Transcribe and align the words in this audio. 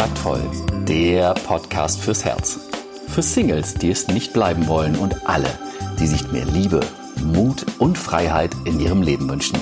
Taktvoll, 0.00 0.40
der 0.88 1.34
Podcast 1.34 2.00
fürs 2.00 2.24
Herz. 2.24 2.58
Für 3.08 3.20
Singles, 3.20 3.74
die 3.74 3.90
es 3.90 4.08
nicht 4.08 4.32
bleiben 4.32 4.66
wollen 4.66 4.96
und 4.96 5.28
alle, 5.28 5.50
die 5.98 6.06
sich 6.06 6.32
mehr 6.32 6.46
Liebe, 6.46 6.80
Mut 7.22 7.66
und 7.78 7.98
Freiheit 7.98 8.50
in 8.64 8.80
ihrem 8.80 9.02
Leben 9.02 9.28
wünschen. 9.28 9.58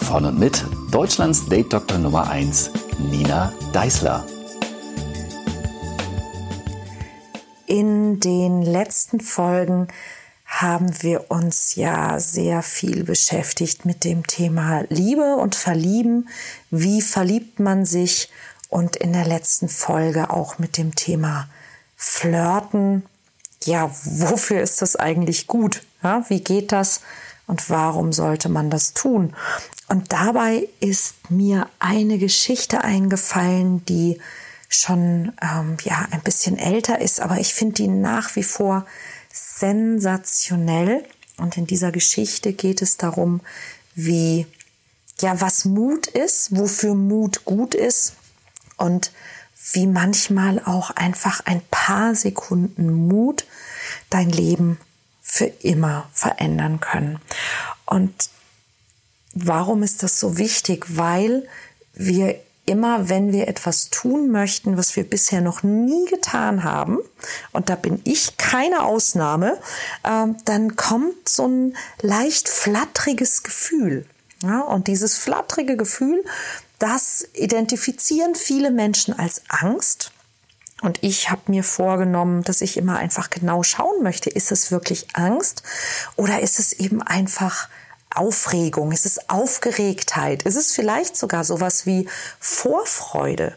Von 0.00 0.24
und 0.24 0.36
mit 0.36 0.64
Deutschlands 0.90 1.46
Date-Doktor 1.46 1.98
Nummer 1.98 2.28
1, 2.28 2.72
Nina 3.08 3.52
Deißler. 3.72 4.26
In 7.66 8.18
den 8.18 8.62
letzten 8.62 9.20
Folgen 9.20 9.86
haben 10.44 11.02
wir 11.02 11.30
uns 11.30 11.76
ja 11.76 12.18
sehr 12.18 12.62
viel 12.62 13.04
beschäftigt 13.04 13.84
mit 13.84 14.02
dem 14.02 14.26
Thema 14.26 14.82
Liebe 14.88 15.36
und 15.36 15.54
Verlieben. 15.54 16.28
Wie 16.70 17.00
verliebt 17.00 17.60
man 17.60 17.86
sich? 17.86 18.28
Und 18.72 18.96
in 18.96 19.12
der 19.12 19.26
letzten 19.26 19.68
Folge 19.68 20.30
auch 20.30 20.58
mit 20.58 20.78
dem 20.78 20.94
Thema 20.94 21.46
Flirten. 21.94 23.04
Ja, 23.64 23.94
wofür 24.04 24.62
ist 24.62 24.80
das 24.80 24.96
eigentlich 24.96 25.46
gut? 25.46 25.82
Ja, 26.02 26.24
wie 26.30 26.42
geht 26.42 26.72
das? 26.72 27.02
Und 27.46 27.68
warum 27.68 28.14
sollte 28.14 28.48
man 28.48 28.70
das 28.70 28.94
tun? 28.94 29.36
Und 29.88 30.10
dabei 30.14 30.70
ist 30.80 31.30
mir 31.30 31.68
eine 31.80 32.16
Geschichte 32.16 32.82
eingefallen, 32.82 33.84
die 33.84 34.18
schon 34.70 35.32
ähm, 35.42 35.76
ja 35.84 36.08
ein 36.10 36.22
bisschen 36.22 36.56
älter 36.56 36.98
ist, 36.98 37.20
aber 37.20 37.36
ich 37.36 37.52
finde 37.52 37.74
die 37.74 37.88
nach 37.88 38.36
wie 38.36 38.42
vor 38.42 38.86
sensationell. 39.30 41.04
Und 41.36 41.58
in 41.58 41.66
dieser 41.66 41.92
Geschichte 41.92 42.54
geht 42.54 42.80
es 42.80 42.96
darum, 42.96 43.42
wie, 43.94 44.46
ja, 45.20 45.38
was 45.42 45.66
Mut 45.66 46.06
ist, 46.06 46.56
wofür 46.56 46.94
Mut 46.94 47.44
gut 47.44 47.74
ist 47.74 48.14
und 48.82 49.12
wie 49.72 49.86
manchmal 49.86 50.60
auch 50.64 50.90
einfach 50.90 51.40
ein 51.44 51.62
paar 51.70 52.14
Sekunden 52.14 52.92
Mut 52.92 53.46
dein 54.10 54.28
Leben 54.28 54.78
für 55.22 55.46
immer 55.46 56.08
verändern 56.12 56.80
können. 56.80 57.20
Und 57.86 58.12
warum 59.34 59.82
ist 59.82 60.02
das 60.02 60.18
so 60.18 60.36
wichtig? 60.36 60.84
Weil 60.96 61.48
wir 61.94 62.40
immer, 62.66 63.08
wenn 63.08 63.32
wir 63.32 63.48
etwas 63.48 63.90
tun 63.90 64.30
möchten, 64.30 64.76
was 64.76 64.96
wir 64.96 65.08
bisher 65.08 65.40
noch 65.40 65.62
nie 65.62 66.06
getan 66.06 66.64
haben, 66.64 66.98
und 67.52 67.68
da 67.68 67.76
bin 67.76 68.00
ich 68.04 68.36
keine 68.36 68.82
Ausnahme, 68.82 69.58
äh, 70.02 70.26
dann 70.44 70.76
kommt 70.76 71.28
so 71.28 71.46
ein 71.46 71.76
leicht 72.00 72.48
flatteriges 72.48 73.42
Gefühl. 73.42 74.06
Und 74.66 74.88
dieses 74.88 75.16
flatterige 75.16 75.76
Gefühl, 75.76 76.24
das 76.82 77.24
identifizieren 77.34 78.34
viele 78.34 78.72
Menschen 78.72 79.16
als 79.16 79.42
Angst. 79.48 80.10
Und 80.82 80.98
ich 81.04 81.30
habe 81.30 81.42
mir 81.46 81.62
vorgenommen, 81.62 82.42
dass 82.42 82.60
ich 82.60 82.76
immer 82.76 82.96
einfach 82.96 83.30
genau 83.30 83.62
schauen 83.62 84.02
möchte, 84.02 84.30
ist 84.30 84.50
es 84.50 84.72
wirklich 84.72 85.06
Angst 85.12 85.62
oder 86.16 86.40
ist 86.40 86.58
es 86.58 86.72
eben 86.72 87.00
einfach 87.00 87.68
Aufregung, 88.12 88.90
es 88.90 89.04
ist 89.04 89.30
Aufgeregtheit, 89.30 90.44
es 90.44 90.56
ist 90.56 90.74
vielleicht 90.74 91.16
sogar 91.16 91.44
sowas 91.44 91.86
wie 91.86 92.08
Vorfreude. 92.40 93.54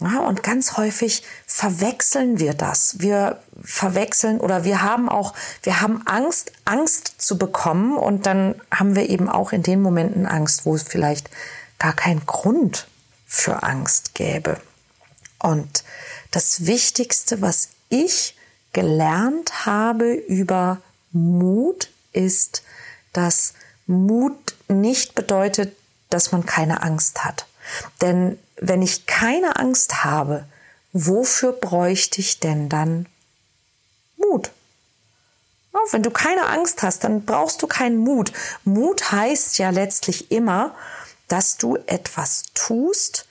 Ja, 0.00 0.20
und 0.20 0.42
ganz 0.42 0.76
häufig 0.76 1.24
verwechseln 1.46 2.38
wir 2.38 2.52
das. 2.52 3.00
Wir 3.00 3.40
verwechseln 3.62 4.38
oder 4.38 4.62
wir 4.62 4.82
haben 4.82 5.08
auch, 5.08 5.34
wir 5.62 5.80
haben 5.80 6.06
Angst, 6.06 6.52
Angst 6.66 7.14
zu 7.16 7.38
bekommen 7.38 7.96
und 7.96 8.26
dann 8.26 8.60
haben 8.70 8.94
wir 8.94 9.08
eben 9.08 9.28
auch 9.28 9.52
in 9.52 9.62
den 9.62 9.80
Momenten 9.80 10.26
Angst, 10.26 10.66
wo 10.66 10.74
es 10.76 10.82
vielleicht 10.82 11.30
gar 11.78 11.94
keinen 11.94 12.24
Grund 12.26 12.88
für 13.26 13.62
Angst 13.62 14.14
gäbe. 14.14 14.60
Und 15.38 15.84
das 16.30 16.66
Wichtigste, 16.66 17.40
was 17.40 17.70
ich 17.88 18.36
gelernt 18.72 19.66
habe 19.66 20.12
über 20.12 20.80
Mut, 21.12 21.90
ist, 22.12 22.62
dass 23.12 23.54
Mut 23.86 24.56
nicht 24.68 25.14
bedeutet, 25.14 25.76
dass 26.10 26.32
man 26.32 26.44
keine 26.44 26.82
Angst 26.82 27.24
hat. 27.24 27.46
Denn 28.00 28.38
wenn 28.56 28.82
ich 28.82 29.06
keine 29.06 29.56
Angst 29.56 30.04
habe, 30.04 30.46
wofür 30.92 31.52
bräuchte 31.52 32.20
ich 32.20 32.40
denn 32.40 32.68
dann 32.68 33.06
Mut? 34.16 34.50
wenn 35.92 36.02
du 36.02 36.10
keine 36.10 36.46
Angst 36.46 36.82
hast, 36.82 37.04
dann 37.04 37.24
brauchst 37.24 37.62
du 37.62 37.66
keinen 37.66 37.98
Mut. 37.98 38.32
Mut 38.64 39.12
heißt 39.12 39.58
ja 39.58 39.70
letztlich 39.70 40.30
immer, 40.30 40.74
dass 41.28 41.56
du 41.56 41.76
etwas 41.86 42.44
tust, 42.54 43.26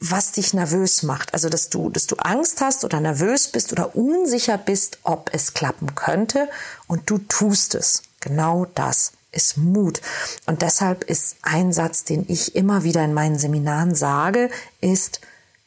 was 0.00 0.32
dich 0.32 0.52
nervös 0.52 1.02
macht. 1.02 1.32
Also, 1.32 1.48
dass 1.48 1.70
du, 1.70 1.88
dass 1.88 2.06
du 2.06 2.16
Angst 2.16 2.60
hast 2.60 2.84
oder 2.84 3.00
nervös 3.00 3.48
bist 3.48 3.72
oder 3.72 3.96
unsicher 3.96 4.58
bist, 4.58 4.98
ob 5.02 5.30
es 5.32 5.54
klappen 5.54 5.94
könnte 5.94 6.48
und 6.86 7.08
du 7.10 7.18
tust 7.18 7.74
es. 7.74 8.02
Genau 8.20 8.66
das 8.74 9.12
ist 9.32 9.56
Mut. 9.56 10.00
Und 10.46 10.62
deshalb 10.62 11.04
ist 11.04 11.36
ein 11.42 11.72
Satz, 11.72 12.04
den 12.04 12.24
ich 12.28 12.54
immer 12.54 12.84
wieder 12.84 13.04
in 13.04 13.14
meinen 13.14 13.38
Seminaren 13.38 13.94
sage, 13.94 14.50
ist, 14.80 15.20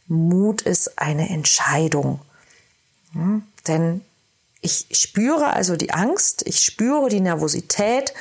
Mut 0.07 0.61
ist 0.61 0.99
eine 0.99 1.29
Entscheidung. 1.29 2.21
Hm? 3.11 3.43
Denn 3.67 4.01
ich 4.61 4.87
spüre 4.91 5.53
also 5.53 5.75
die 5.75 5.91
Angst, 5.91 6.43
ich 6.45 6.61
spüre 6.61 7.09
die 7.09 7.19
Nervosität 7.19 8.13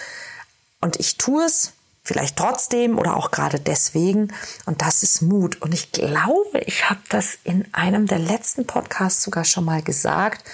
und 0.80 0.98
ich 0.98 1.16
tue 1.16 1.44
es 1.44 1.72
vielleicht 2.06 2.36
trotzdem 2.36 2.98
oder 2.98 3.16
auch 3.16 3.32
gerade 3.32 3.58
deswegen. 3.58 4.32
Und 4.64 4.80
das 4.80 5.02
ist 5.02 5.22
Mut. 5.22 5.60
Und 5.60 5.74
ich 5.74 5.90
glaube, 5.90 6.60
ich 6.64 6.88
habe 6.88 7.00
das 7.08 7.36
in 7.42 7.66
einem 7.74 8.06
der 8.06 8.20
letzten 8.20 8.66
Podcasts 8.66 9.22
sogar 9.22 9.44
schon 9.44 9.64
mal 9.64 9.82
gesagt. 9.82 10.44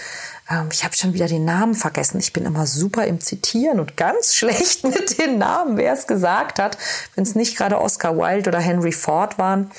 Ähm, 0.51 0.71
ich 0.73 0.83
habe 0.83 0.97
schon 0.97 1.13
wieder 1.13 1.29
den 1.29 1.45
Namen 1.45 1.75
vergessen. 1.75 2.19
Ich 2.19 2.33
bin 2.33 2.47
immer 2.47 2.67
super 2.67 3.07
im 3.07 3.21
Zitieren 3.21 3.81
und 3.81 3.99
ganz 3.99 4.35
schlecht 4.35 4.85
mit 4.85 5.19
den 5.19 5.39
Namen, 5.39 5.77
wer 5.77 5.93
es 5.93 6.07
gesagt 6.07 6.59
hat, 6.59 6.79
wenn 7.15 7.25
es 7.25 7.35
nicht 7.35 7.57
gerade 7.57 7.81
Oscar 7.81 8.17
Wilde 8.17 8.49
oder 8.49 8.61
Henry 8.61 8.93
Ford 8.93 9.39
waren. 9.39 9.71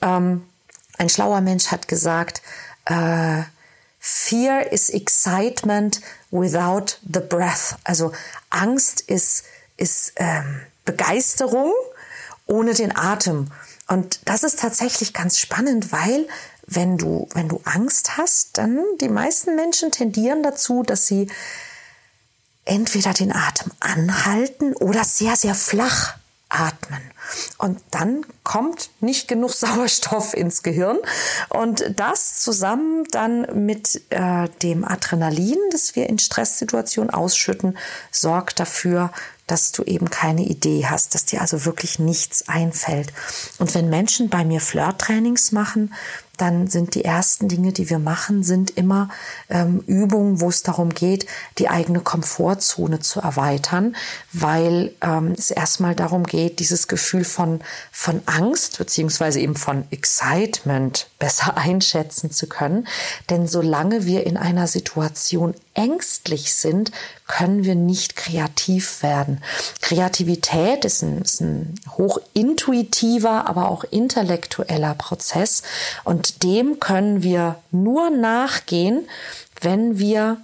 Ähm, 0.00 0.46
ein 0.96 1.08
schlauer 1.08 1.40
Mensch 1.40 1.66
hat 1.66 1.88
gesagt, 1.88 2.40
äh, 2.84 3.42
Fear 3.98 4.70
is 4.70 4.88
excitement 4.90 6.00
without 6.30 6.98
the 7.02 7.18
breath. 7.18 7.76
Also 7.82 8.12
Angst 8.50 9.00
ist, 9.00 9.42
ist 9.76 10.12
ähm, 10.16 10.60
Begeisterung 10.86 11.72
ohne 12.46 12.72
den 12.72 12.96
Atem. 12.96 13.50
Und 13.88 14.20
das 14.24 14.42
ist 14.42 14.60
tatsächlich 14.60 15.12
ganz 15.12 15.38
spannend, 15.38 15.92
weil 15.92 16.26
wenn 16.66 16.96
du, 16.96 17.28
wenn 17.34 17.48
du 17.48 17.60
Angst 17.64 18.16
hast, 18.16 18.58
dann 18.58 18.82
die 19.00 19.08
meisten 19.08 19.54
Menschen 19.54 19.92
tendieren 19.92 20.42
dazu, 20.42 20.82
dass 20.82 21.06
sie 21.06 21.28
entweder 22.64 23.12
den 23.12 23.32
Atem 23.32 23.70
anhalten 23.78 24.74
oder 24.74 25.04
sehr, 25.04 25.36
sehr 25.36 25.54
flach 25.54 26.16
atmen. 26.48 27.02
Und 27.58 27.80
dann 27.90 28.24
kommt 28.42 28.90
nicht 29.00 29.28
genug 29.28 29.52
Sauerstoff 29.54 30.34
ins 30.34 30.62
Gehirn. 30.62 30.98
Und 31.48 31.84
das 31.96 32.40
zusammen 32.40 33.04
dann 33.10 33.64
mit 33.66 34.02
äh, 34.10 34.48
dem 34.62 34.84
Adrenalin, 34.84 35.58
das 35.70 35.96
wir 35.96 36.08
in 36.08 36.18
Stresssituationen 36.18 37.10
ausschütten, 37.10 37.78
sorgt 38.10 38.60
dafür, 38.60 39.12
dass 39.46 39.72
du 39.72 39.84
eben 39.84 40.10
keine 40.10 40.42
Idee 40.42 40.86
hast, 40.86 41.14
dass 41.14 41.24
dir 41.24 41.40
also 41.40 41.64
wirklich 41.64 41.98
nichts 41.98 42.48
einfällt. 42.48 43.12
Und 43.58 43.74
wenn 43.74 43.88
Menschen 43.88 44.28
bei 44.28 44.44
mir 44.44 44.60
Flirt-Trainings 44.60 45.52
machen, 45.52 45.94
dann 46.36 46.66
sind 46.66 46.94
die 46.94 47.04
ersten 47.04 47.48
Dinge, 47.48 47.72
die 47.72 47.90
wir 47.90 47.98
machen, 47.98 48.42
sind 48.42 48.70
immer 48.70 49.08
ähm, 49.48 49.82
Übungen, 49.86 50.40
wo 50.40 50.48
es 50.48 50.62
darum 50.62 50.90
geht, 50.90 51.26
die 51.58 51.68
eigene 51.68 52.00
Komfortzone 52.00 53.00
zu 53.00 53.20
erweitern, 53.20 53.96
weil 54.32 54.92
ähm, 55.00 55.34
es 55.36 55.50
erstmal 55.50 55.94
darum 55.94 56.24
geht, 56.24 56.58
dieses 56.58 56.88
Gefühl 56.88 57.24
von, 57.24 57.60
von 57.90 58.20
Angst 58.26 58.78
beziehungsweise 58.78 59.40
eben 59.40 59.56
von 59.56 59.84
Excitement 59.90 61.08
besser 61.18 61.56
einschätzen 61.56 62.30
zu 62.30 62.46
können. 62.46 62.86
Denn 63.30 63.46
solange 63.46 64.06
wir 64.06 64.26
in 64.26 64.36
einer 64.36 64.66
Situation 64.66 65.54
ängstlich 65.74 66.54
sind, 66.54 66.90
können 67.26 67.64
wir 67.64 67.74
nicht 67.74 68.16
kreativ 68.16 69.02
werden. 69.02 69.42
Kreativität 69.80 70.84
ist 70.84 71.02
ein, 71.02 71.22
ist 71.22 71.40
ein 71.40 71.74
hochintuitiver, 71.96 73.46
aber 73.46 73.68
auch 73.68 73.84
intellektueller 73.84 74.94
Prozess 74.94 75.62
und 76.04 76.25
dem 76.34 76.80
können 76.80 77.22
wir 77.22 77.56
nur 77.70 78.10
nachgehen, 78.10 79.08
wenn 79.60 79.98
wir 79.98 80.38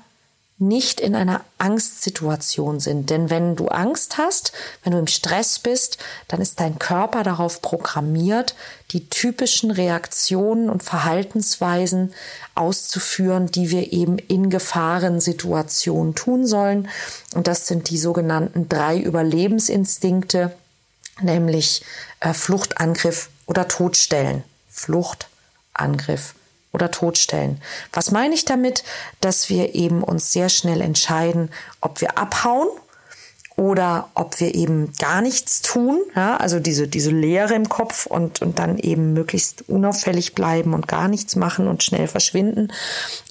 nicht 0.63 1.01
in 1.01 1.17
einer 1.17 1.41
Angstsituation 1.59 2.79
sind. 2.79 3.11
Denn 3.11 3.31
wenn 3.31 3.57
du 3.57 3.69
Angst 3.69 4.17
hast, 4.17 4.53
wenn 4.83 4.93
du 4.93 4.99
im 4.99 5.09
Stress 5.09 5.59
bist, 5.59 5.99
dann 6.29 6.41
ist 6.41 6.61
dein 6.61 6.79
Körper 6.79 7.25
darauf 7.25 7.61
programmiert, 7.63 8.55
die 8.93 9.09
typischen 9.09 9.71
Reaktionen 9.71 10.71
und 10.71 10.83
Verhaltensweisen 10.83 12.15
auszuführen, 12.55 13.51
die 13.51 13.71
wir 13.71 13.93
eben 13.93 14.19
in 14.19 14.51
Gefahrensituationen 14.51 16.15
tun 16.15 16.47
sollen. 16.47 16.89
Und 17.35 17.49
das 17.49 17.67
sind 17.67 17.91
die 17.91 17.99
sogenannten 17.99 18.69
drei 18.69 18.99
Überlebensinstinkte, 18.99 20.53
nämlich 21.21 21.83
äh, 22.21 22.33
Flucht, 22.33 22.79
Angriff 22.79 23.31
oder 23.47 23.67
Todstellen. 23.67 24.45
Flucht, 24.71 25.29
Angriff 25.75 26.35
oder 26.73 26.91
totstellen. 26.91 27.61
Was 27.93 28.11
meine 28.11 28.35
ich 28.35 28.45
damit? 28.45 28.83
Dass 29.21 29.49
wir 29.49 29.75
eben 29.75 30.03
uns 30.03 30.33
sehr 30.33 30.49
schnell 30.49 30.81
entscheiden, 30.81 31.51
ob 31.81 32.01
wir 32.01 32.19
abhauen 32.19 32.69
oder 33.57 34.11
ob 34.15 34.41
wir 34.41 34.55
eben 34.55 34.93
gar 34.99 35.21
nichts 35.21 35.63
tun, 35.63 36.01
ja, 36.15 36.37
also 36.37 36.61
diese, 36.61 36.89
diese 36.89 37.11
Leere 37.11 37.55
im 37.55 37.69
Kopf 37.69 38.07
und, 38.07 38.43
und 38.43 38.59
dann 38.59 38.79
eben 38.79 39.13
möglichst 39.13 39.69
unauffällig 39.69 40.35
bleiben 40.35 40.75
und 40.75 40.89
gar 40.89 41.09
nichts 41.09 41.37
machen 41.37 41.69
und 41.69 41.83
schnell 41.83 42.09
verschwinden. 42.09 42.73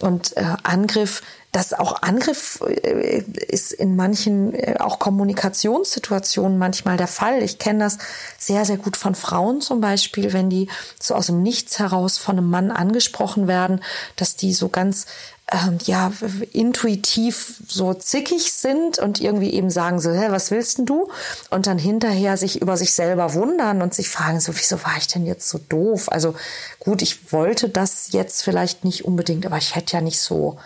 Und 0.01 0.38
äh, 0.38 0.56
Angriff 0.63 1.21
dass 1.51 1.73
auch 1.73 2.01
Angriff 2.01 2.62
äh, 2.65 3.23
ist 3.47 3.73
in 3.73 3.95
manchen 3.95 4.53
äh, 4.53 4.77
auch 4.79 5.00
Kommunikationssituationen 5.00 6.57
manchmal 6.57 6.97
der 6.97 7.07
Fall. 7.07 7.44
Ich 7.44 7.57
kenne 7.57 7.79
das 7.79 7.97
sehr, 8.38 8.63
sehr 8.63 8.77
gut 8.77 8.95
von 8.95 9.15
Frauen 9.15 9.59
zum 9.59 9.81
Beispiel, 9.81 10.31
wenn 10.33 10.50
die 10.50 10.69
so 11.00 11.13
aus 11.13 11.25
dem 11.25 11.44
Nichts 11.44 11.79
heraus 11.79 12.18
von 12.18 12.38
einem 12.38 12.50
Mann 12.50 12.71
angesprochen 12.71 13.47
werden, 13.47 13.81
dass 14.15 14.38
die 14.38 14.53
so 14.53 14.69
ganz 14.69 15.07
ähm, 15.51 15.77
ja 15.83 16.12
intuitiv 16.53 17.62
so 17.68 17.94
zickig 17.94 18.53
sind 18.53 19.00
und 19.00 19.19
irgendwie 19.19 19.51
eben 19.53 19.69
sagen 19.69 20.00
so, 20.00 20.12
hä, 20.12 20.27
was 20.30 20.50
willst 20.50 20.77
denn 20.77 20.86
du? 20.86 21.09
Und 21.50 21.68
dann 21.68 21.77
hinterher 21.77 22.38
sich 22.38 22.62
über 22.62 22.77
sich 22.77 22.94
selber 22.94 23.33
wundern 23.33 23.81
und 23.81 23.94
sich 23.94 24.09
fragen 24.09 24.39
so, 24.39 24.56
wieso 24.56 24.81
war 24.83 24.95
ich 24.98 25.07
denn 25.07 25.25
jetzt 25.25 25.50
so 25.50 25.57
doof? 25.57 26.09
Also 26.12 26.36
gut, 26.80 27.01
ich 27.01 27.31
wollte 27.33 27.69
das 27.69 28.12
jetzt 28.12 28.44
vielleicht 28.44 28.86
nicht 28.86 29.06
unbedingt, 29.06 29.45
aber 29.45 29.57
ich 29.57 29.75
hätte 29.75 29.94
ja 29.94 30.01
nicht 30.01 30.21
so 30.21 30.57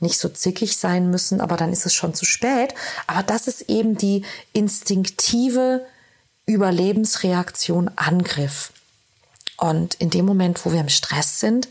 nicht 0.00 0.18
so 0.18 0.28
zickig 0.28 0.76
sein 0.76 1.08
müssen, 1.08 1.40
aber 1.40 1.56
dann 1.56 1.72
ist 1.72 1.86
es 1.86 1.94
schon 1.94 2.14
zu 2.14 2.24
spät. 2.26 2.74
Aber 3.06 3.22
das 3.22 3.46
ist 3.46 3.62
eben 3.70 3.96
die 3.96 4.24
instinktive 4.52 5.86
Überlebensreaktion 6.46 7.90
Angriff. 7.96 8.72
Und 9.56 9.94
in 9.94 10.10
dem 10.10 10.26
Moment, 10.26 10.66
wo 10.66 10.72
wir 10.72 10.80
im 10.80 10.90
Stress 10.90 11.40
sind, 11.40 11.68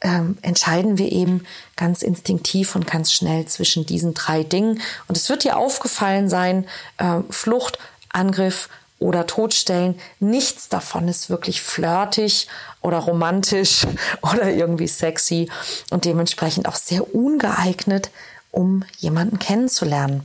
ähm, 0.00 0.38
entscheiden 0.42 0.98
wir 0.98 1.12
eben 1.12 1.44
ganz 1.76 2.02
instinktiv 2.02 2.74
und 2.74 2.86
ganz 2.86 3.12
schnell 3.12 3.46
zwischen 3.46 3.86
diesen 3.86 4.14
drei 4.14 4.42
Dingen. 4.42 4.80
Und 5.08 5.16
es 5.16 5.28
wird 5.28 5.44
dir 5.44 5.56
aufgefallen 5.56 6.28
sein, 6.28 6.66
äh, 6.98 7.20
Flucht, 7.30 7.78
Angriff 8.08 8.68
oder 8.98 9.26
totstellen. 9.26 9.98
Nichts 10.20 10.68
davon 10.68 11.08
ist 11.08 11.30
wirklich 11.30 11.62
flirtig 11.62 12.48
oder 12.80 12.98
romantisch 12.98 13.86
oder 14.22 14.50
irgendwie 14.50 14.88
sexy 14.88 15.50
und 15.90 16.04
dementsprechend 16.04 16.68
auch 16.68 16.76
sehr 16.76 17.14
ungeeignet, 17.14 18.10
um 18.52 18.84
jemanden 18.98 19.38
kennenzulernen. 19.38 20.24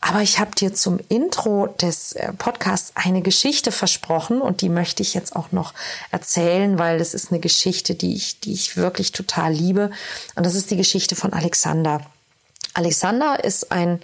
Aber 0.00 0.22
ich 0.22 0.38
habe 0.38 0.52
dir 0.54 0.72
zum 0.72 1.00
Intro 1.08 1.66
des 1.80 2.12
äh, 2.12 2.32
Podcasts 2.32 2.92
eine 2.94 3.20
Geschichte 3.20 3.72
versprochen 3.72 4.40
und 4.40 4.60
die 4.60 4.68
möchte 4.68 5.02
ich 5.02 5.14
jetzt 5.14 5.34
auch 5.34 5.50
noch 5.50 5.74
erzählen, 6.10 6.78
weil 6.78 6.98
das 6.98 7.14
ist 7.14 7.30
eine 7.30 7.40
Geschichte, 7.40 7.94
die 7.94 8.14
ich, 8.14 8.40
die 8.40 8.52
ich 8.52 8.76
wirklich 8.76 9.12
total 9.12 9.52
liebe. 9.52 9.90
Und 10.36 10.46
das 10.46 10.54
ist 10.54 10.70
die 10.70 10.76
Geschichte 10.76 11.16
von 11.16 11.32
Alexander. 11.32 12.00
Alexander 12.74 13.42
ist 13.42 13.72
ein 13.72 14.00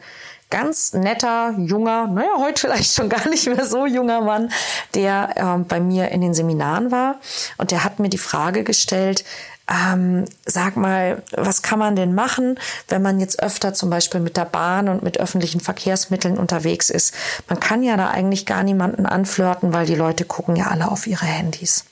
ganz 0.50 0.92
netter, 0.92 1.54
junger, 1.58 2.06
naja, 2.06 2.30
heute 2.38 2.60
vielleicht 2.60 2.94
schon 2.94 3.08
gar 3.08 3.28
nicht 3.28 3.46
mehr 3.46 3.66
so 3.66 3.86
junger 3.86 4.20
Mann, 4.20 4.50
der 4.94 5.30
äh, 5.36 5.64
bei 5.64 5.80
mir 5.80 6.10
in 6.10 6.20
den 6.20 6.34
Seminaren 6.34 6.90
war. 6.90 7.20
Und 7.56 7.70
der 7.70 7.84
hat 7.84 7.98
mir 7.98 8.08
die 8.08 8.18
Frage 8.18 8.64
gestellt, 8.64 9.24
ähm, 9.68 10.26
sag 10.44 10.76
mal, 10.76 11.22
was 11.32 11.62
kann 11.62 11.78
man 11.78 11.96
denn 11.96 12.14
machen, 12.14 12.58
wenn 12.88 13.00
man 13.00 13.18
jetzt 13.18 13.42
öfter 13.42 13.72
zum 13.72 13.88
Beispiel 13.88 14.20
mit 14.20 14.36
der 14.36 14.44
Bahn 14.44 14.88
und 14.88 15.02
mit 15.02 15.18
öffentlichen 15.18 15.60
Verkehrsmitteln 15.60 16.36
unterwegs 16.36 16.90
ist? 16.90 17.14
Man 17.48 17.60
kann 17.60 17.82
ja 17.82 17.96
da 17.96 18.10
eigentlich 18.10 18.44
gar 18.44 18.62
niemanden 18.62 19.06
anflirten, 19.06 19.72
weil 19.72 19.86
die 19.86 19.94
Leute 19.94 20.24
gucken 20.24 20.56
ja 20.56 20.66
alle 20.66 20.90
auf 20.90 21.06
ihre 21.06 21.24
Handys. 21.24 21.84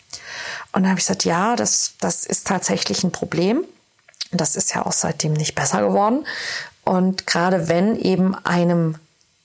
Und 0.73 0.83
dann 0.83 0.91
habe 0.91 0.99
ich 0.99 1.07
gesagt, 1.07 1.25
ja, 1.25 1.57
das, 1.57 1.95
das 2.01 2.27
ist 2.27 2.47
tatsächlich 2.47 3.05
ein 3.05 3.13
Problem. 3.13 3.65
Das 4.33 4.57
ist 4.57 4.75
ja 4.75 4.85
auch 4.85 4.93
seitdem 4.93 5.33
nicht 5.33 5.55
besser 5.55 5.81
geworden. 5.81 6.27
Und 6.85 7.27
gerade 7.27 7.69
wenn 7.69 7.97
eben 7.97 8.35
einem 8.45 8.97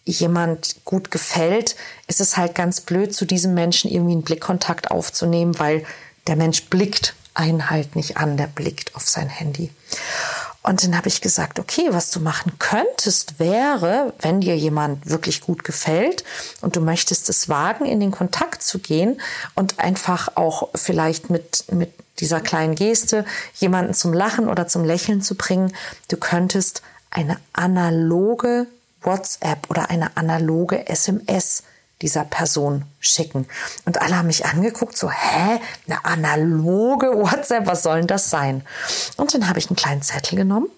jemand 0.03 0.77
gut 0.85 1.11
gefällt, 1.11 1.75
ist 2.07 2.21
es 2.21 2.37
halt 2.37 2.55
ganz 2.55 2.81
blöd, 2.81 3.13
zu 3.13 3.25
diesem 3.25 3.53
Menschen 3.53 3.91
irgendwie 3.91 4.13
einen 4.13 4.23
Blickkontakt 4.23 4.89
aufzunehmen, 4.89 5.59
weil 5.59 5.85
der 6.27 6.37
Mensch 6.37 6.65
blickt 6.65 7.13
einen 7.37 7.69
halt 7.69 7.95
nicht 7.95 8.17
an, 8.17 8.37
der 8.37 8.47
blickt 8.47 8.95
auf 8.95 9.07
sein 9.07 9.29
Handy. 9.29 9.71
Und 10.63 10.83
dann 10.83 10.97
habe 10.97 11.07
ich 11.07 11.21
gesagt, 11.21 11.59
okay, 11.59 11.87
was 11.91 12.11
du 12.11 12.19
machen 12.19 12.53
könntest, 12.59 13.39
wäre, 13.39 14.13
wenn 14.19 14.41
dir 14.41 14.57
jemand 14.57 15.09
wirklich 15.09 15.39
gut 15.39 15.63
gefällt 15.63 16.25
und 16.59 16.75
du 16.75 16.81
möchtest 16.81 17.29
es 17.29 17.47
wagen, 17.47 17.85
in 17.85 18.01
den 18.01 18.11
Kontakt 18.11 18.63
zu 18.63 18.79
gehen 18.79 19.21
und 19.55 19.79
einfach 19.79 20.35
auch 20.35 20.69
vielleicht 20.75 21.29
mit, 21.29 21.71
mit 21.71 21.93
dieser 22.19 22.41
kleinen 22.41 22.75
Geste 22.75 23.23
jemanden 23.55 23.93
zum 23.93 24.11
Lachen 24.11 24.49
oder 24.49 24.67
zum 24.67 24.83
Lächeln 24.83 25.21
zu 25.21 25.35
bringen, 25.35 25.73
du 26.09 26.17
könntest 26.17 26.81
eine 27.11 27.37
analoge 27.53 28.67
WhatsApp 29.01 29.69
oder 29.69 29.89
eine 29.89 30.17
analoge 30.17 30.87
SMS 30.89 31.63
dieser 32.01 32.23
Person 32.25 32.85
schicken. 32.99 33.47
Und 33.85 34.01
alle 34.01 34.17
haben 34.17 34.27
mich 34.27 34.45
angeguckt, 34.45 34.97
so, 34.97 35.09
hä, 35.09 35.59
eine 35.87 36.05
analoge 36.05 37.07
WhatsApp, 37.07 37.65
was 37.65 37.83
soll 37.83 37.99
denn 37.99 38.07
das 38.07 38.29
sein? 38.29 38.63
Und 39.17 39.33
dann 39.33 39.49
habe 39.49 39.59
ich 39.59 39.69
einen 39.69 39.75
kleinen 39.75 40.01
Zettel 40.01 40.37
genommen 40.37 40.69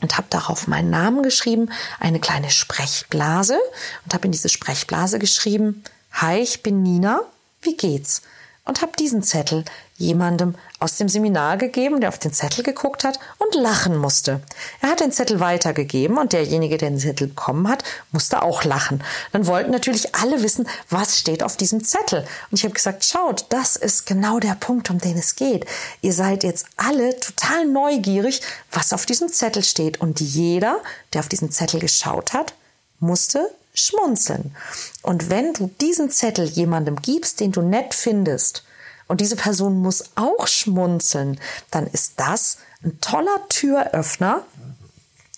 und 0.00 0.16
habe 0.16 0.26
darauf 0.30 0.68
meinen 0.68 0.90
Namen 0.90 1.22
geschrieben, 1.22 1.70
eine 1.98 2.20
kleine 2.20 2.50
Sprechblase 2.50 3.58
und 4.04 4.14
habe 4.14 4.26
in 4.26 4.32
diese 4.32 4.48
Sprechblase 4.48 5.18
geschrieben, 5.18 5.82
hi, 6.12 6.38
ich 6.38 6.62
bin 6.62 6.82
Nina, 6.82 7.22
wie 7.62 7.76
geht's? 7.76 8.22
Und 8.64 8.82
habe 8.82 8.92
diesen 8.96 9.22
Zettel 9.22 9.64
jemandem 10.02 10.54
aus 10.80 10.96
dem 10.96 11.08
Seminar 11.08 11.56
gegeben, 11.56 12.00
der 12.00 12.08
auf 12.08 12.18
den 12.18 12.32
Zettel 12.32 12.64
geguckt 12.64 13.04
hat 13.04 13.18
und 13.38 13.54
lachen 13.54 13.96
musste. 13.96 14.40
Er 14.80 14.90
hat 14.90 15.00
den 15.00 15.12
Zettel 15.12 15.40
weitergegeben 15.40 16.18
und 16.18 16.32
derjenige, 16.32 16.76
der 16.76 16.90
den 16.90 16.98
Zettel 16.98 17.28
bekommen 17.28 17.68
hat, 17.68 17.84
musste 18.10 18.42
auch 18.42 18.64
lachen. 18.64 19.02
Dann 19.30 19.46
wollten 19.46 19.70
natürlich 19.70 20.14
alle 20.14 20.42
wissen, 20.42 20.68
was 20.90 21.18
steht 21.18 21.42
auf 21.42 21.56
diesem 21.56 21.84
Zettel. 21.84 22.26
Und 22.50 22.58
ich 22.58 22.64
habe 22.64 22.74
gesagt, 22.74 23.04
schaut, 23.04 23.46
das 23.50 23.76
ist 23.76 24.06
genau 24.06 24.40
der 24.40 24.56
Punkt, 24.56 24.90
um 24.90 24.98
den 24.98 25.16
es 25.16 25.36
geht. 25.36 25.66
Ihr 26.00 26.12
seid 26.12 26.42
jetzt 26.42 26.66
alle 26.76 27.18
total 27.20 27.66
neugierig, 27.66 28.42
was 28.72 28.92
auf 28.92 29.06
diesem 29.06 29.28
Zettel 29.28 29.62
steht. 29.62 30.00
Und 30.00 30.20
jeder, 30.20 30.80
der 31.12 31.20
auf 31.20 31.28
diesen 31.28 31.52
Zettel 31.52 31.80
geschaut 31.80 32.32
hat, 32.32 32.54
musste 32.98 33.48
schmunzeln. 33.74 34.54
Und 35.02 35.30
wenn 35.30 35.52
du 35.54 35.70
diesen 35.80 36.10
Zettel 36.10 36.46
jemandem 36.46 36.96
gibst, 37.00 37.40
den 37.40 37.52
du 37.52 37.62
nett 37.62 37.94
findest, 37.94 38.64
und 39.12 39.20
diese 39.20 39.36
Person 39.36 39.82
muss 39.82 40.04
auch 40.14 40.46
schmunzeln, 40.46 41.38
dann 41.70 41.86
ist 41.86 42.14
das 42.16 42.56
ein 42.82 42.98
toller 43.02 43.46
Türöffner 43.50 44.42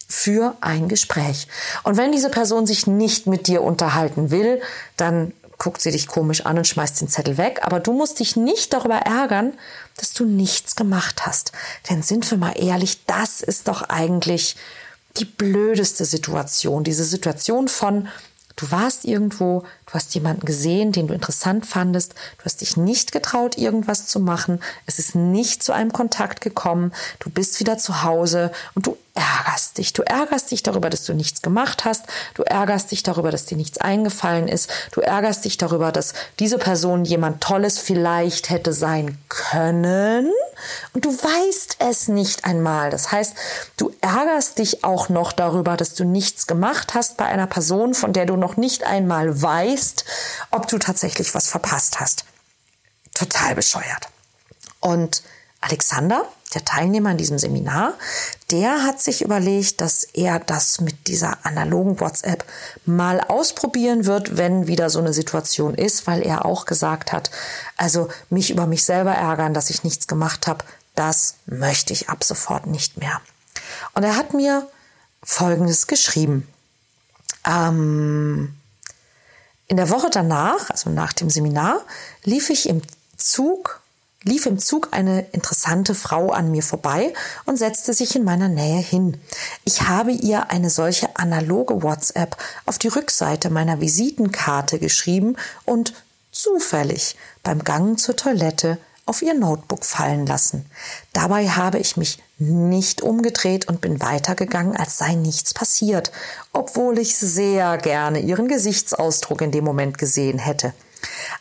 für 0.06 0.56
ein 0.60 0.88
Gespräch. 0.88 1.48
Und 1.82 1.96
wenn 1.96 2.12
diese 2.12 2.30
Person 2.30 2.68
sich 2.68 2.86
nicht 2.86 3.26
mit 3.26 3.48
dir 3.48 3.62
unterhalten 3.62 4.30
will, 4.30 4.62
dann 4.96 5.32
guckt 5.58 5.80
sie 5.80 5.90
dich 5.90 6.06
komisch 6.06 6.46
an 6.46 6.56
und 6.56 6.68
schmeißt 6.68 7.00
den 7.00 7.08
Zettel 7.08 7.36
weg. 7.36 7.62
Aber 7.62 7.80
du 7.80 7.92
musst 7.92 8.20
dich 8.20 8.36
nicht 8.36 8.72
darüber 8.72 8.98
ärgern, 8.98 9.54
dass 9.96 10.12
du 10.12 10.24
nichts 10.24 10.76
gemacht 10.76 11.26
hast. 11.26 11.50
Denn 11.90 12.04
sind 12.04 12.30
wir 12.30 12.38
mal 12.38 12.52
ehrlich, 12.52 13.04
das 13.06 13.40
ist 13.40 13.66
doch 13.66 13.82
eigentlich 13.82 14.54
die 15.16 15.24
blödeste 15.24 16.04
Situation. 16.04 16.84
Diese 16.84 17.04
Situation 17.04 17.66
von, 17.66 18.06
Du 18.56 18.70
warst 18.70 19.04
irgendwo, 19.04 19.64
du 19.86 19.94
hast 19.94 20.14
jemanden 20.14 20.46
gesehen, 20.46 20.92
den 20.92 21.08
du 21.08 21.14
interessant 21.14 21.66
fandest, 21.66 22.14
du 22.38 22.44
hast 22.44 22.60
dich 22.60 22.76
nicht 22.76 23.10
getraut, 23.10 23.58
irgendwas 23.58 24.06
zu 24.06 24.20
machen, 24.20 24.60
es 24.86 24.98
ist 24.98 25.14
nicht 25.16 25.62
zu 25.62 25.72
einem 25.72 25.92
Kontakt 25.92 26.40
gekommen, 26.40 26.92
du 27.18 27.30
bist 27.30 27.58
wieder 27.58 27.78
zu 27.78 28.04
Hause 28.04 28.52
und 28.74 28.86
du 28.86 28.96
ärgerst 29.14 29.78
dich. 29.78 29.92
Du 29.92 30.02
ärgerst 30.02 30.50
dich 30.50 30.62
darüber, 30.62 30.90
dass 30.90 31.04
du 31.04 31.14
nichts 31.14 31.40
gemacht 31.40 31.84
hast. 31.84 32.04
Du 32.34 32.42
ärgerst 32.42 32.90
dich 32.90 33.02
darüber, 33.02 33.30
dass 33.30 33.46
dir 33.46 33.56
nichts 33.56 33.78
eingefallen 33.78 34.48
ist. 34.48 34.68
Du 34.90 35.00
ärgerst 35.00 35.44
dich 35.44 35.56
darüber, 35.56 35.92
dass 35.92 36.14
diese 36.40 36.58
Person 36.58 37.04
jemand 37.04 37.40
Tolles 37.40 37.78
vielleicht 37.78 38.50
hätte 38.50 38.72
sein 38.72 39.18
können. 39.28 40.32
Und 40.92 41.04
du 41.04 41.10
weißt 41.10 41.76
es 41.78 42.08
nicht 42.08 42.44
einmal. 42.44 42.90
Das 42.90 43.12
heißt, 43.12 43.34
du 43.76 43.94
ärgerst 44.00 44.58
dich 44.58 44.82
auch 44.82 45.08
noch 45.08 45.32
darüber, 45.32 45.76
dass 45.76 45.94
du 45.94 46.04
nichts 46.04 46.46
gemacht 46.46 46.94
hast 46.94 47.16
bei 47.16 47.26
einer 47.26 47.46
Person, 47.46 47.94
von 47.94 48.12
der 48.12 48.26
du 48.26 48.36
noch 48.36 48.56
nicht 48.56 48.84
einmal 48.84 49.40
weißt, 49.40 50.04
ob 50.50 50.66
du 50.66 50.78
tatsächlich 50.78 51.34
was 51.34 51.48
verpasst 51.48 52.00
hast. 52.00 52.24
Total 53.14 53.54
bescheuert. 53.54 54.08
Und 54.80 55.22
Alexander, 55.64 56.26
der 56.52 56.64
Teilnehmer 56.64 57.10
in 57.12 57.16
diesem 57.16 57.38
Seminar, 57.38 57.94
der 58.50 58.84
hat 58.84 59.00
sich 59.00 59.22
überlegt, 59.22 59.80
dass 59.80 60.04
er 60.04 60.38
das 60.38 60.78
mit 60.80 61.08
dieser 61.08 61.38
analogen 61.46 61.98
WhatsApp 62.00 62.44
mal 62.84 63.20
ausprobieren 63.20 64.04
wird, 64.04 64.36
wenn 64.36 64.66
wieder 64.66 64.90
so 64.90 64.98
eine 64.98 65.14
Situation 65.14 65.74
ist, 65.74 66.06
weil 66.06 66.20
er 66.20 66.44
auch 66.44 66.66
gesagt 66.66 67.12
hat, 67.12 67.30
also 67.78 68.08
mich 68.28 68.50
über 68.50 68.66
mich 68.66 68.84
selber 68.84 69.12
ärgern, 69.12 69.54
dass 69.54 69.70
ich 69.70 69.84
nichts 69.84 70.06
gemacht 70.06 70.46
habe, 70.46 70.66
das 70.94 71.36
möchte 71.46 71.94
ich 71.94 72.10
ab 72.10 72.24
sofort 72.24 72.66
nicht 72.66 72.98
mehr. 72.98 73.22
Und 73.94 74.04
er 74.04 74.16
hat 74.16 74.34
mir 74.34 74.68
Folgendes 75.22 75.86
geschrieben. 75.86 76.46
Ähm, 77.46 78.54
in 79.66 79.78
der 79.78 79.88
Woche 79.88 80.10
danach, 80.10 80.68
also 80.68 80.90
nach 80.90 81.14
dem 81.14 81.30
Seminar, 81.30 81.80
lief 82.22 82.50
ich 82.50 82.68
im 82.68 82.82
Zug 83.16 83.80
lief 84.24 84.46
im 84.46 84.58
Zug 84.58 84.88
eine 84.90 85.26
interessante 85.32 85.94
Frau 85.94 86.30
an 86.30 86.50
mir 86.50 86.62
vorbei 86.62 87.14
und 87.44 87.58
setzte 87.58 87.94
sich 87.94 88.16
in 88.16 88.24
meiner 88.24 88.48
Nähe 88.48 88.80
hin. 88.80 89.20
Ich 89.64 89.82
habe 89.82 90.10
ihr 90.10 90.50
eine 90.50 90.70
solche 90.70 91.16
analoge 91.16 91.82
WhatsApp 91.82 92.36
auf 92.66 92.78
die 92.78 92.88
Rückseite 92.88 93.50
meiner 93.50 93.80
Visitenkarte 93.80 94.78
geschrieben 94.78 95.36
und 95.64 95.94
zufällig 96.32 97.16
beim 97.42 97.62
Gang 97.62 97.98
zur 97.98 98.16
Toilette 98.16 98.78
auf 99.06 99.22
ihr 99.22 99.34
Notebook 99.34 99.84
fallen 99.84 100.26
lassen. 100.26 100.64
Dabei 101.12 101.48
habe 101.48 101.78
ich 101.78 101.96
mich 101.96 102.18
nicht 102.38 103.02
umgedreht 103.02 103.68
und 103.68 103.80
bin 103.80 104.00
weitergegangen, 104.00 104.76
als 104.76 104.98
sei 104.98 105.14
nichts 105.14 105.54
passiert, 105.54 106.10
obwohl 106.52 106.98
ich 106.98 107.16
sehr 107.16 107.76
gerne 107.78 108.20
ihren 108.20 108.48
Gesichtsausdruck 108.48 109.42
in 109.42 109.52
dem 109.52 109.64
Moment 109.64 109.98
gesehen 109.98 110.38
hätte. 110.38 110.72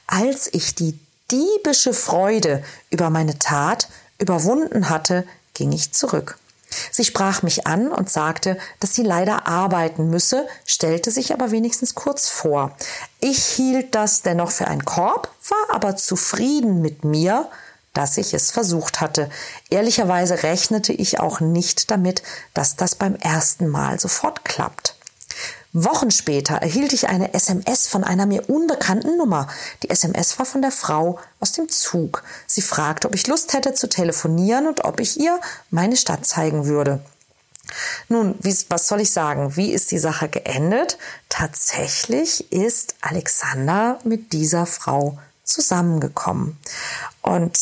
Als 0.07 0.53
ich 0.53 0.75
die 0.75 0.99
diebische 1.33 1.93
Freude 1.93 2.63
über 2.91 3.09
meine 3.09 3.37
Tat 3.39 3.89
überwunden 4.19 4.89
hatte, 4.89 5.25
ging 5.53 5.71
ich 5.71 5.91
zurück. 5.91 6.37
Sie 6.91 7.03
sprach 7.03 7.43
mich 7.43 7.67
an 7.67 7.91
und 7.91 8.09
sagte, 8.09 8.57
dass 8.79 8.95
sie 8.95 9.03
leider 9.03 9.47
arbeiten 9.47 10.09
müsse, 10.09 10.47
stellte 10.65 11.11
sich 11.11 11.33
aber 11.33 11.51
wenigstens 11.51 11.95
kurz 11.95 12.29
vor. 12.29 12.75
Ich 13.19 13.43
hielt 13.43 13.95
das 13.95 14.21
dennoch 14.21 14.51
für 14.51 14.67
einen 14.67 14.85
Korb, 14.85 15.29
war 15.49 15.75
aber 15.75 15.95
zufrieden 15.95 16.81
mit 16.81 17.03
mir, 17.03 17.49
dass 17.93 18.17
ich 18.17 18.33
es 18.33 18.51
versucht 18.51 19.01
hatte. 19.01 19.29
Ehrlicherweise 19.69 20.43
rechnete 20.43 20.93
ich 20.93 21.19
auch 21.19 21.39
nicht 21.39 21.91
damit, 21.91 22.23
dass 22.53 22.75
das 22.75 22.95
beim 22.95 23.15
ersten 23.15 23.67
Mal 23.67 23.99
sofort 23.99 24.45
klappt. 24.45 24.92
Wochen 25.73 26.11
später 26.11 26.55
erhielt 26.55 26.93
ich 26.93 27.09
eine 27.09 27.33
SMS 27.33 27.87
von 27.87 28.03
einer 28.03 28.27
mir 28.27 28.47
unbekannten 28.47 29.17
Nummer. 29.17 29.47
Die 29.81 29.89
SMS 29.89 30.37
war 30.37 30.45
von 30.45 30.61
der 30.61 30.71
Frau 30.71 31.19
aus 31.39 31.51
dem 31.53 31.67
Zug. 31.67 32.23
Sie 32.45 32.61
fragte, 32.61 33.07
ob 33.07 33.15
ich 33.15 33.25
Lust 33.25 33.53
hätte 33.53 33.73
zu 33.73 33.89
telefonieren 33.89 34.67
und 34.67 34.85
ob 34.85 34.99
ich 34.99 35.19
ihr 35.19 35.41
meine 35.71 35.97
Stadt 35.97 36.27
zeigen 36.27 36.67
würde. 36.67 37.03
Nun, 38.07 38.35
wie, 38.39 38.55
was 38.69 38.87
soll 38.87 39.01
ich 39.01 39.11
sagen? 39.11 39.55
Wie 39.55 39.71
ist 39.71 39.89
die 39.89 39.97
Sache 39.97 40.29
geendet? 40.29 40.99
Tatsächlich 41.29 42.51
ist 42.51 42.95
Alexander 43.01 43.97
mit 44.03 44.31
dieser 44.31 44.67
Frau 44.67 45.17
zusammengekommen. 45.43 46.59
Und 47.23 47.57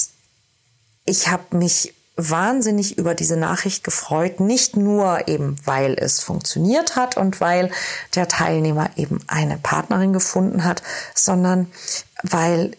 ich 1.05 1.29
habe 1.29 1.55
mich 1.55 1.93
wahnsinnig 2.15 2.97
über 2.97 3.15
diese 3.15 3.37
Nachricht 3.37 3.83
gefreut, 3.83 4.39
nicht 4.39 4.75
nur 4.75 5.27
eben, 5.27 5.55
weil 5.65 5.95
es 5.97 6.19
funktioniert 6.19 6.95
hat 6.95 7.17
und 7.17 7.41
weil 7.41 7.71
der 8.15 8.27
Teilnehmer 8.27 8.89
eben 8.97 9.19
eine 9.27 9.57
Partnerin 9.57 10.13
gefunden 10.13 10.63
hat, 10.63 10.83
sondern 11.15 11.71
weil 12.23 12.75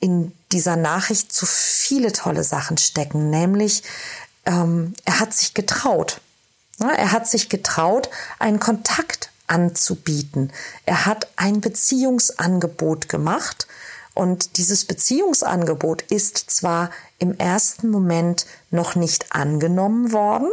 in 0.00 0.32
dieser 0.52 0.76
Nachricht 0.76 1.32
so 1.32 1.46
viele 1.46 2.12
tolle 2.12 2.44
Sachen 2.44 2.78
stecken, 2.78 3.30
nämlich 3.30 3.82
ähm, 4.46 4.94
er 5.04 5.20
hat 5.20 5.34
sich 5.34 5.54
getraut. 5.54 6.20
Ja, 6.78 6.90
er 6.90 7.12
hat 7.12 7.28
sich 7.28 7.48
getraut, 7.48 8.10
einen 8.38 8.60
Kontakt 8.60 9.30
anzubieten. 9.46 10.52
Er 10.86 11.06
hat 11.06 11.28
ein 11.36 11.60
Beziehungsangebot 11.60 13.08
gemacht 13.08 13.66
und 14.14 14.56
dieses 14.56 14.84
Beziehungsangebot 14.84 16.02
ist 16.02 16.38
zwar 16.50 16.90
im 17.18 17.36
ersten 17.36 17.90
Moment 17.90 18.46
noch 18.70 18.94
nicht 18.94 19.34
angenommen 19.34 20.12
worden, 20.12 20.50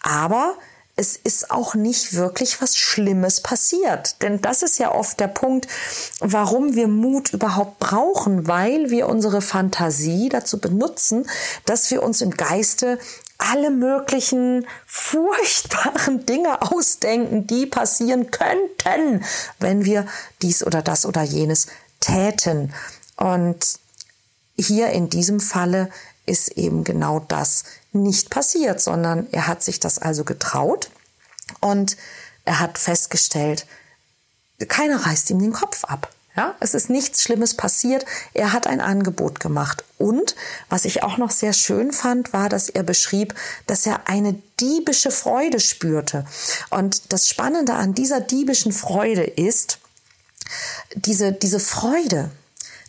aber 0.00 0.54
es 0.94 1.16
ist 1.16 1.50
auch 1.50 1.74
nicht 1.74 2.14
wirklich 2.14 2.60
was 2.60 2.76
Schlimmes 2.76 3.40
passiert. 3.40 4.20
Denn 4.20 4.42
das 4.42 4.62
ist 4.62 4.78
ja 4.78 4.92
oft 4.92 5.18
der 5.20 5.28
Punkt, 5.28 5.66
warum 6.20 6.76
wir 6.76 6.86
Mut 6.86 7.32
überhaupt 7.32 7.78
brauchen, 7.78 8.46
weil 8.46 8.90
wir 8.90 9.08
unsere 9.08 9.40
Fantasie 9.40 10.28
dazu 10.28 10.60
benutzen, 10.60 11.28
dass 11.64 11.90
wir 11.90 12.02
uns 12.02 12.20
im 12.20 12.30
Geiste 12.30 12.98
alle 13.38 13.70
möglichen 13.70 14.66
furchtbaren 14.86 16.26
Dinge 16.26 16.62
ausdenken, 16.62 17.46
die 17.46 17.66
passieren 17.66 18.30
könnten, 18.30 19.24
wenn 19.58 19.84
wir 19.84 20.06
dies 20.42 20.64
oder 20.64 20.82
das 20.82 21.06
oder 21.06 21.22
jenes 21.22 21.66
täten. 22.02 22.74
Und 23.16 23.78
hier 24.58 24.90
in 24.90 25.08
diesem 25.08 25.40
Falle 25.40 25.88
ist 26.26 26.48
eben 26.52 26.84
genau 26.84 27.20
das 27.20 27.64
nicht 27.92 28.30
passiert, 28.30 28.80
sondern 28.80 29.26
er 29.32 29.46
hat 29.46 29.62
sich 29.62 29.80
das 29.80 29.98
also 29.98 30.24
getraut 30.24 30.90
und 31.60 31.96
er 32.44 32.60
hat 32.60 32.78
festgestellt, 32.78 33.66
keiner 34.68 35.06
reißt 35.06 35.30
ihm 35.30 35.40
den 35.40 35.52
Kopf 35.52 35.84
ab. 35.84 36.12
Ja, 36.34 36.54
es 36.60 36.72
ist 36.72 36.88
nichts 36.88 37.22
Schlimmes 37.22 37.54
passiert. 37.54 38.06
Er 38.32 38.54
hat 38.54 38.66
ein 38.66 38.80
Angebot 38.80 39.38
gemacht. 39.38 39.84
Und 39.98 40.34
was 40.70 40.86
ich 40.86 41.02
auch 41.02 41.18
noch 41.18 41.30
sehr 41.30 41.52
schön 41.52 41.92
fand, 41.92 42.32
war, 42.32 42.48
dass 42.48 42.70
er 42.70 42.82
beschrieb, 42.82 43.34
dass 43.66 43.84
er 43.84 44.08
eine 44.08 44.40
diebische 44.58 45.10
Freude 45.10 45.60
spürte. 45.60 46.24
Und 46.70 47.12
das 47.12 47.28
Spannende 47.28 47.74
an 47.74 47.92
dieser 47.92 48.22
diebischen 48.22 48.72
Freude 48.72 49.24
ist, 49.24 49.78
diese, 50.94 51.32
diese 51.32 51.60
Freude, 51.60 52.30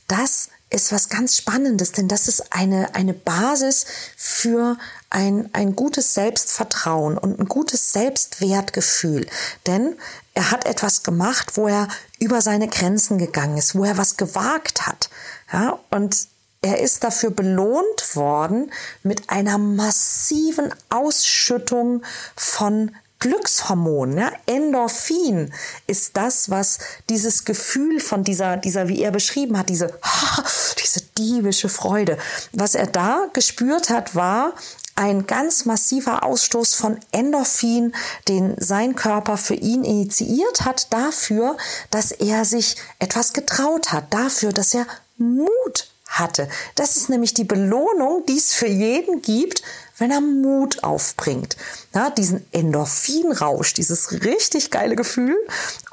das 0.08 0.50
ist 0.70 0.92
was 0.92 1.08
ganz 1.08 1.38
Spannendes, 1.38 1.92
denn 1.92 2.08
das 2.08 2.28
ist 2.28 2.52
eine, 2.52 2.96
eine 2.96 3.14
Basis 3.14 3.86
für 4.18 4.78
ein, 5.10 5.50
ein 5.54 5.76
gutes 5.76 6.16
Selbstvertrauen 6.16 7.18
und 7.18 7.40
ein 7.40 7.48
gutes 7.48 7.94
Selbstwertgefühl. 7.94 9.28
Denn 9.68 9.96
er 10.34 10.50
hat 10.50 10.66
etwas 10.66 11.04
gemacht, 11.04 11.58
wo 11.58 11.68
er 11.68 11.88
über 12.20 12.42
seine 12.42 12.68
Grenzen 12.68 13.20
gegangen 13.20 13.58
ist, 13.58 13.76
wo 13.76 13.84
er 13.84 13.98
was 13.98 14.18
gewagt 14.18 14.88
hat. 14.88 15.10
Ja, 15.52 15.80
und 15.92 16.28
er 16.64 16.80
ist 16.80 17.04
dafür 17.04 17.30
belohnt 17.30 18.16
worden 18.16 18.72
mit 19.04 19.30
einer 19.30 19.58
massiven 19.60 20.74
Ausschüttung 20.90 22.04
von 22.36 22.96
Glückshormon, 23.24 24.18
ja, 24.18 24.34
Endorphin 24.48 25.54
ist 25.88 26.18
das, 26.18 26.50
was 26.50 26.80
dieses 27.10 27.46
Gefühl 27.46 28.02
von 28.02 28.26
dieser, 28.26 28.58
dieser, 28.58 28.90
wie 28.90 29.02
er 29.02 29.12
beschrieben 29.12 29.58
hat, 29.58 29.70
diese, 29.70 29.98
diese 30.84 31.00
diebische 31.18 31.70
Freude. 31.70 32.18
Was 32.52 32.76
er 32.76 32.86
da 32.86 33.28
gespürt 33.32 33.90
hat, 33.90 34.14
war 34.14 34.56
ein 34.96 35.26
ganz 35.26 35.64
massiver 35.64 36.24
Ausstoß 36.24 36.74
von 36.74 37.00
Endorphin, 37.14 37.96
den 38.28 38.56
sein 38.60 38.94
Körper 38.94 39.38
für 39.38 39.56
ihn 39.56 39.86
initiiert 39.86 40.66
hat, 40.66 40.92
dafür, 40.92 41.56
dass 41.92 42.12
er 42.12 42.44
sich 42.44 42.76
etwas 43.00 43.32
getraut 43.32 43.94
hat, 43.94 44.14
dafür, 44.14 44.52
dass 44.52 44.74
er 44.74 44.86
Mut 45.18 45.88
hatte. 46.08 46.50
Das 46.76 46.98
ist 46.98 47.10
nämlich 47.10 47.34
die 47.34 47.46
Belohnung, 47.46 48.26
die 48.28 48.38
es 48.38 48.54
für 48.54 48.68
jeden 48.68 49.22
gibt, 49.22 49.64
wenn 49.98 50.12
er 50.12 50.22
Mut 50.22 50.84
aufbringt. 50.84 51.58
Ja, 51.94 52.10
diesen 52.10 52.46
Endorphinrausch, 52.52 53.74
dieses 53.74 54.12
richtig 54.24 54.72
geile 54.72 54.96
Gefühl 54.96 55.36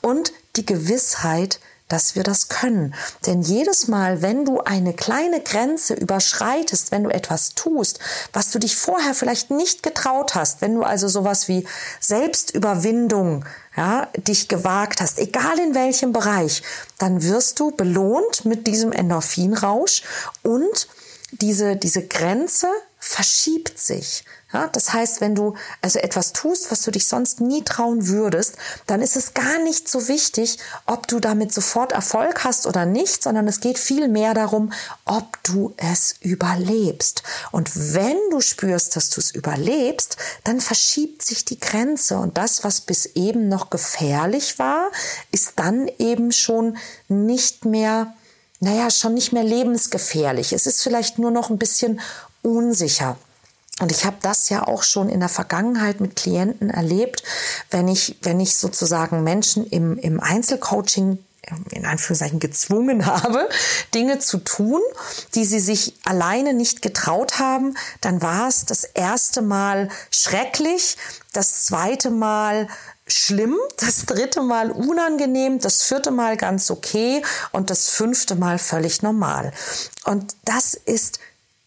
und 0.03 0.33
die 0.57 0.67
Gewissheit, 0.67 1.61
dass 1.91 2.15
wir 2.15 2.23
das 2.23 2.49
können. 2.49 2.95
Denn 3.27 3.43
jedes 3.43 3.89
Mal, 3.89 4.23
wenn 4.23 4.45
du 4.45 4.61
eine 4.61 4.95
kleine 4.95 5.41
Grenze 5.41 5.95
überschreitest, 5.95 6.93
wenn 6.93 7.05
du 7.05 7.11
etwas 7.11 7.55
tust, 7.55 7.99
was 8.33 8.51
du 8.51 8.59
dich 8.59 8.77
vorher 8.77 9.13
vielleicht 9.13 9.51
nicht 9.51 9.83
getraut 9.83 10.35
hast, 10.35 10.63
wenn 10.63 10.75
du 10.75 10.83
also 10.83 11.09
sowas 11.09 11.49
wie 11.49 11.67
Selbstüberwindung, 12.01 13.45
ja, 13.77 14.09
dich 14.17 14.49
gewagt 14.49 15.01
hast, 15.01 15.19
egal 15.19 15.59
in 15.59 15.75
welchem 15.75 16.13
Bereich, 16.13 16.63
dann 16.99 17.23
wirst 17.23 17.61
du 17.61 17.73
belohnt 17.73 18.45
mit 18.45 18.67
diesem 18.67 18.93
Endorphinrausch 18.93 20.03
und 20.43 20.89
diese, 21.33 21.77
diese 21.77 22.07
Grenze 22.07 22.69
verschiebt 23.01 23.79
sich. 23.79 24.25
Ja, 24.53 24.67
das 24.67 24.93
heißt, 24.93 25.21
wenn 25.21 25.35
du 25.35 25.55
also 25.81 26.01
etwas 26.01 26.33
tust, 26.33 26.71
was 26.71 26.83
du 26.83 26.91
dich 26.91 27.07
sonst 27.07 27.41
nie 27.41 27.63
trauen 27.63 28.09
würdest, 28.09 28.57
dann 28.87 29.01
ist 29.01 29.17
es 29.17 29.33
gar 29.33 29.59
nicht 29.61 29.89
so 29.89 30.09
wichtig, 30.09 30.59
ob 30.87 31.07
du 31.07 31.19
damit 31.19 31.53
sofort 31.53 31.93
Erfolg 31.93 32.45
hast 32.45 32.67
oder 32.67 32.85
nicht, 32.85 33.23
sondern 33.23 33.49
es 33.49 33.61
geht 33.61 33.79
viel 33.79 34.09
mehr 34.09 34.35
darum, 34.35 34.73
ob 35.05 35.43
du 35.45 35.73
es 35.77 36.17
überlebst. 36.21 37.23
Und 37.53 37.71
wenn 37.95 38.19
du 38.31 38.41
spürst, 38.41 38.97
dass 38.97 39.09
du 39.11 39.21
es 39.21 39.31
überlebst, 39.31 40.17
dann 40.45 40.61
verschiebt 40.61 41.23
sich 41.23 41.45
die 41.45 41.61
Grenze 41.61 42.19
und 42.19 42.37
das, 42.37 42.65
was 42.65 42.83
bis 42.83 43.07
eben 43.15 43.49
noch 43.49 43.71
gefährlich 43.71 44.59
war, 44.59 44.91
ist 45.31 45.53
dann 45.57 45.89
eben 45.99 46.33
schon 46.33 46.77
nicht 47.09 47.65
mehr 47.65 48.15
naja, 48.63 48.91
schon 48.91 49.15
nicht 49.15 49.33
mehr 49.33 49.43
lebensgefährlich. 49.43 50.53
Es 50.53 50.67
ist 50.67 50.83
vielleicht 50.83 51.19
nur 51.19 51.31
noch 51.31 51.49
ein 51.49 51.57
bisschen 51.57 51.99
unsicher. 52.43 53.17
Und 53.81 53.91
ich 53.91 54.05
habe 54.05 54.17
das 54.21 54.51
ja 54.51 54.67
auch 54.67 54.83
schon 54.83 55.09
in 55.09 55.21
der 55.21 55.31
Vergangenheit 55.31 56.01
mit 56.01 56.15
Klienten 56.15 56.69
erlebt, 56.69 57.23
wenn 57.71 57.89
ich, 57.89 58.19
wenn 58.23 58.39
ich 58.39 58.57
sozusagen 58.59 59.25
Menschen 59.25 59.67
im, 59.67 59.97
im 59.97 60.21
Einzelcoaching 60.21 61.19
in 61.71 61.87
Anführungszeichen 61.87 62.39
gezwungen 62.39 63.07
habe, 63.07 63.49
Dinge 63.95 64.19
zu 64.19 64.39
tun, 64.39 64.81
die 65.35 65.45
sie 65.45 65.61
sich 65.61 65.95
alleine 66.05 66.55
nicht 66.55 66.83
getraut 66.83 67.39
haben, 67.39 67.77
dann 68.01 68.23
war 68.23 68.49
es 68.49 68.67
das 68.67 68.85
erste 68.85 69.43
Mal 69.43 69.89
schrecklich, 70.11 70.97
das 71.33 71.65
zweite 71.65 72.11
Mal 72.11 72.69
schlimm, 73.07 73.57
das 73.79 74.07
dritte 74.07 74.43
Mal 74.43 74.71
unangenehm, 74.71 75.59
das 75.59 75.83
vierte 75.83 76.11
Mal 76.11 76.37
ganz 76.37 76.71
okay 76.71 77.23
und 77.53 77.71
das 77.71 77.89
fünfte 77.89 78.37
Mal 78.37 78.59
völlig 78.59 79.03
normal. 79.03 79.53
Und 80.05 80.37
das 80.45 80.75
ist 80.75 81.21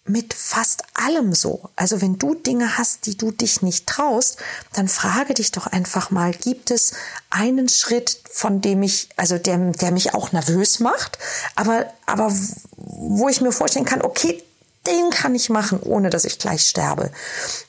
mit 0.05 0.33
fast 0.33 0.83
allem 0.93 1.33
so. 1.33 1.69
Also 1.75 2.01
wenn 2.01 2.17
du 2.17 2.35
Dinge 2.35 2.77
hast, 2.77 3.05
die 3.05 3.17
du 3.17 3.31
dich 3.31 3.61
nicht 3.61 3.87
traust, 3.87 4.37
dann 4.73 4.89
frage 4.89 5.33
dich 5.33 5.51
doch 5.51 5.67
einfach 5.67 6.11
mal, 6.11 6.31
gibt 6.31 6.71
es 6.71 6.93
einen 7.29 7.69
Schritt, 7.69 8.19
von 8.29 8.59
dem 8.59 8.83
ich, 8.83 9.09
also 9.15 9.37
der, 9.37 9.57
der 9.57 9.91
mich 9.91 10.13
auch 10.13 10.33
nervös 10.33 10.79
macht, 10.79 11.17
aber, 11.55 11.85
aber 12.05 12.33
wo 12.75 13.29
ich 13.29 13.39
mir 13.39 13.53
vorstellen 13.53 13.85
kann, 13.85 14.01
okay, 14.01 14.43
den 14.85 15.09
kann 15.11 15.33
ich 15.35 15.49
machen, 15.49 15.79
ohne 15.79 16.09
dass 16.09 16.25
ich 16.25 16.39
gleich 16.39 16.67
sterbe. 16.67 17.11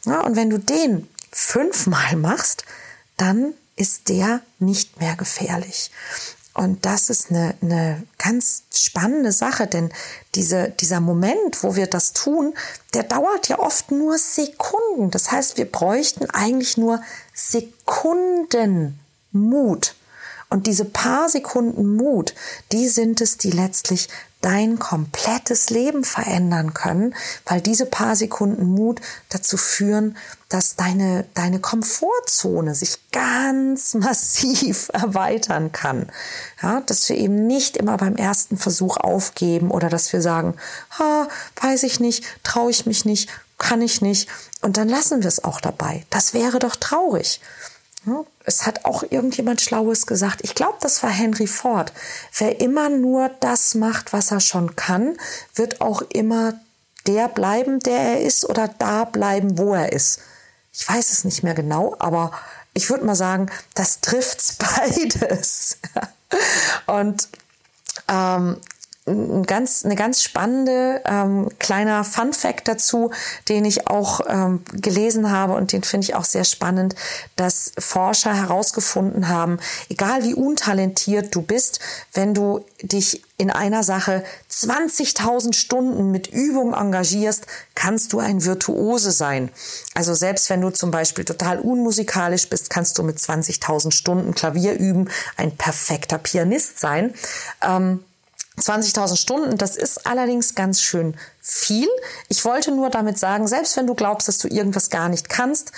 Ja, 0.05 0.21
und 0.23 0.35
wenn 0.35 0.51
du 0.51 0.59
den 0.59 1.09
fünfmal 1.31 2.17
machst, 2.17 2.65
dann 3.17 3.55
ist 3.77 4.09
der 4.09 4.41
nicht 4.59 5.01
mehr 5.01 5.15
gefährlich. 5.15 5.93
Und 6.55 6.87
das 6.87 7.11
ist 7.11 7.31
eine, 7.31 7.55
eine 7.61 8.05
ganz 8.17 8.63
spannende 8.73 9.33
Sache, 9.33 9.67
denn 9.67 9.91
diese, 10.37 10.71
dieser 10.71 11.01
Moment, 11.01 11.65
wo 11.65 11.75
wir 11.75 11.89
das 11.89 12.13
tun, 12.13 12.55
der 12.95 13.03
dauert 13.03 13.49
ja 13.49 13.59
oft 13.59 13.91
nur 13.91 14.19
Sekunden. 14.19 15.11
Das 15.11 15.33
heißt, 15.33 15.57
wir 15.57 15.71
bräuchten 15.71 16.31
eigentlich 16.31 16.77
nur 16.77 17.03
Sekunden 17.35 19.01
Mut. 19.33 19.97
Und 20.49 20.69
diese 20.69 20.85
paar 20.85 21.29
Sekunden 21.29 21.97
Mut, 21.97 22.35
die 22.71 22.89
sind 22.89 23.21
es, 23.21 23.37
die 23.37 23.51
letztlich 23.51 24.09
dein 24.45 24.79
komplettes 24.79 25.71
Leben 25.71 26.05
verändern 26.05 26.75
können, 26.75 27.15
weil 27.47 27.63
diese 27.63 27.87
paar 27.87 28.15
Sekunden 28.15 28.67
Mut 28.67 29.01
dazu 29.31 29.57
führen, 29.57 30.19
dass 30.51 30.77
deine, 30.77 31.25
deine 31.33 31.61
Komfortzone 31.61 32.75
sich 32.75 32.99
ganz 33.11 33.95
massiv 33.95 34.91
erweitern 34.93 35.73
kann. 35.73 36.13
Ja, 36.63 36.83
dass 36.83 37.09
wir 37.09 37.17
eben 37.17 37.47
nicht 37.47 37.79
immer 37.79 37.97
beim 37.97 38.17
ersten 38.17 38.59
Versuch 38.59 38.99
aufgeben 38.99 39.71
oder 39.71 39.89
dass 39.89 40.13
wir 40.13 40.21
sagen, 40.21 40.57
ha, 40.99 41.27
weiß 41.63 41.83
ich 41.85 41.99
nicht, 41.99 42.25
traue 42.43 42.71
ich 42.71 42.85
mich 42.85 43.07
nicht, 43.07 43.31
kann 43.57 43.81
ich 43.81 44.03
nicht. 44.03 44.29
Und 44.61 44.77
dann 44.77 44.91
lassen 44.91 45.23
wir 45.23 45.29
es 45.29 45.43
auch 45.43 45.63
dabei. 45.63 46.05
Das 46.11 46.35
wäre 46.35 46.59
doch 46.59 46.77
traurig. 46.77 47.41
Es 48.45 48.67
hat 48.67 48.85
auch 48.85 49.03
irgendjemand 49.03 49.61
Schlaues 49.61 50.07
gesagt. 50.07 50.41
Ich 50.43 50.55
glaube, 50.55 50.77
das 50.81 51.03
war 51.03 51.11
Henry 51.11 51.47
Ford. 51.47 51.93
Wer 52.37 52.61
immer 52.61 52.89
nur 52.89 53.31
das 53.41 53.75
macht, 53.75 54.13
was 54.13 54.31
er 54.31 54.41
schon 54.41 54.77
kann, 54.77 55.17
wird 55.55 55.81
auch 55.81 56.03
immer 56.03 56.55
der 57.07 57.29
bleiben, 57.29 57.81
der 57.81 57.99
er 57.99 58.21
ist 58.23 58.49
oder 58.49 58.69
da 58.69 59.05
bleiben, 59.05 59.59
wo 59.59 59.75
er 59.75 59.93
ist. 59.93 60.21
Ich 60.73 60.89
weiß 60.89 61.13
es 61.13 61.25
nicht 61.25 61.43
mehr 61.43 61.55
genau, 61.55 61.95
aber 61.99 62.33
ich 62.73 62.91
würde 62.91 63.05
mal 63.05 63.15
sagen, 63.15 63.51
das 63.75 64.01
trifft's 64.01 64.57
beides. 64.59 65.79
Und 66.87 67.29
ähm, 68.09 68.57
ein 69.07 69.43
ganz, 69.45 69.85
eine 69.85 69.97
ganz 69.97 70.23
spannende 70.23 71.03
ähm, 71.05 71.51
kleiner 71.59 72.05
Fun 72.05 72.33
Fact 72.33 72.69
dazu, 72.69 73.11
den 73.51 73.67
ich 73.67 73.87
auch 73.87 74.21
ähm, 74.27 74.63
gelesen 74.73 75.31
habe 75.31 75.53
und 75.55 75.73
den 75.73 75.83
finde 75.83 76.07
ich 76.07 76.15
auch 76.15 76.25
sehr 76.25 76.45
spannend, 76.45 76.95
dass 77.37 77.73
Forscher 77.79 78.35
herausgefunden 78.35 79.29
haben, 79.29 79.59
egal 79.91 80.25
wie 80.25 80.35
untalentiert 80.35 81.35
du 81.35 81.43
bist, 81.43 81.81
wenn 82.15 82.33
du 82.33 82.65
dich 82.81 83.23
in 83.37 83.51
einer 83.51 83.83
Sache 83.83 84.25
20.000 84.51 85.53
Stunden 85.53 86.11
mit 86.11 86.29
Übung 86.29 86.73
engagierst, 86.73 87.47
kannst 87.75 88.13
du 88.15 88.21
ein 88.21 88.45
Virtuose 88.45 89.11
sein. 89.11 89.51
Also 89.95 90.15
selbst 90.15 90.49
wenn 90.49 90.63
du 90.63 90.71
zum 90.71 90.91
Beispiel 90.91 91.27
total 91.27 91.59
unmusikalisch 91.59 92.49
bist, 92.49 92.71
kannst 92.71 92.97
du 92.97 93.03
mit 93.03 93.19
20.000 93.19 93.91
Stunden 93.91 94.35
Klavier 94.35 94.79
üben 94.79 95.11
ein 95.37 95.55
perfekter 95.57 96.17
Pianist 96.17 96.79
sein. 96.79 97.13
Ähm, 97.61 98.05
20.000 98.59 99.17
Stunden, 99.17 99.59
das 99.59 99.77
ist 99.77 100.07
allerdings 100.07 100.55
ganz 100.55 100.81
schön 100.81 101.17
viel. 101.41 101.89
Ich 102.29 102.45
wollte 102.45 102.71
nur 102.71 102.91
damit 102.91 103.19
sagen, 103.19 103.49
selbst 103.49 103.77
wenn 103.77 103.87
du 103.87 103.95
glaubst, 103.95 104.29
dass 104.29 104.39
du 104.39 104.49
irgendwas 104.49 104.91
gar 104.91 105.09
nicht 105.09 105.29
kannst, 105.29 105.73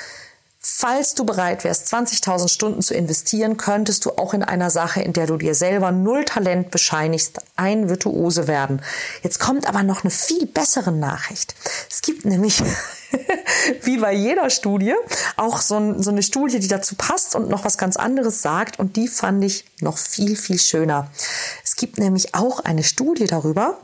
falls 0.69 1.15
du 1.15 1.25
bereit 1.25 1.63
wärst, 1.63 1.95
20.000 1.95 2.49
Stunden 2.49 2.83
zu 2.83 2.93
investieren, 2.93 3.57
könntest 3.57 4.05
du 4.05 4.19
auch 4.19 4.35
in 4.35 4.43
einer 4.43 4.69
Sache, 4.69 5.01
in 5.01 5.13
der 5.13 5.27
du 5.27 5.37
dir 5.37 5.55
selber 5.55 5.93
null 5.93 6.25
Talent 6.25 6.71
bescheinigst, 6.73 7.39
ein 7.55 7.89
Virtuose 7.89 8.49
werden. 8.49 8.83
Jetzt 9.23 9.39
kommt 9.39 9.69
aber 9.69 9.85
noch 9.85 10.03
eine 10.03 10.11
viel 10.11 10.47
bessere 10.47 10.91
Nachricht. 10.91 11.55
Es 11.89 12.03
gibt 12.03 12.25
nämlich 12.25 12.63
wie 13.83 13.99
bei 13.99 14.13
jeder 14.13 14.51
Studie, 14.51 14.95
auch 15.37 15.61
so, 15.61 15.77
ein, 15.77 16.03
so, 16.03 16.11
eine 16.11 16.23
Studie, 16.23 16.59
die 16.59 16.69
dazu 16.69 16.97
passt 16.97 17.35
und 17.35 17.49
noch 17.49 17.65
was 17.65 17.79
ganz 17.79 17.97
anderes 17.97 18.43
sagt. 18.43 18.79
Und 18.79 18.97
die 18.97 19.09
fand 19.09 19.45
ich 19.45 19.65
noch 19.81 19.99
viel, 19.99 20.37
viel 20.37 20.59
schöner. 20.59 21.11
Es 21.77 21.81
gibt 21.81 21.99
nämlich 21.99 22.35
auch 22.35 22.61
eine 22.61 22.83
Studie 22.83 23.27
darüber, 23.27 23.77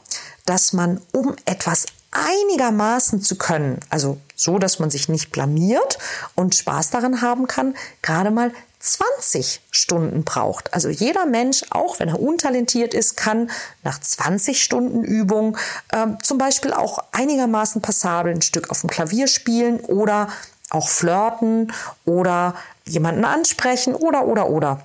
dass 0.46 0.72
man, 0.72 1.02
um 1.12 1.36
etwas 1.44 1.84
einigermaßen 2.10 3.20
zu 3.20 3.36
können, 3.36 3.80
also 3.90 4.16
so, 4.34 4.58
dass 4.58 4.78
man 4.78 4.88
sich 4.88 5.10
nicht 5.10 5.30
blamiert 5.30 5.98
und 6.34 6.54
Spaß 6.54 6.88
daran 6.88 7.20
haben 7.20 7.48
kann, 7.48 7.74
gerade 8.00 8.30
mal 8.30 8.50
20 8.80 9.60
Stunden 9.70 10.24
braucht. 10.24 10.72
Also 10.72 10.88
jeder 10.88 11.26
Mensch, 11.26 11.66
auch 11.68 12.00
wenn 12.00 12.08
er 12.08 12.18
untalentiert 12.18 12.94
ist, 12.94 13.18
kann 13.18 13.50
nach 13.82 14.00
20 14.00 14.62
Stunden 14.62 15.04
Übung 15.04 15.58
äh, 15.90 16.06
zum 16.22 16.38
Beispiel 16.38 16.72
auch 16.72 16.98
einigermaßen 17.12 17.82
passabel 17.82 18.32
ein 18.32 18.40
Stück 18.40 18.70
auf 18.70 18.80
dem 18.80 18.88
Klavier 18.88 19.26
spielen 19.26 19.80
oder 19.80 20.28
auch 20.70 20.88
flirten 20.88 21.74
oder 22.06 22.54
jemanden 22.86 23.26
ansprechen 23.26 23.94
oder 23.94 24.24
oder 24.24 24.48
oder. 24.48 24.80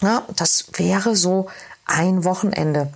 Ja, 0.00 0.22
das 0.36 0.66
wäre 0.76 1.16
so 1.16 1.48
ein 1.86 2.24
Wochenende. 2.24 2.92